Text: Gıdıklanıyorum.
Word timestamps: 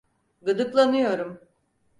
Gıdıklanıyorum. 0.41 1.39